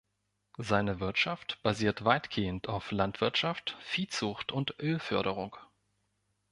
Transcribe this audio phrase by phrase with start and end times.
[0.57, 5.55] Seine Wirtschaft basiert weitgehend auf Landwirtschaft, Viehzucht und Ölförderung.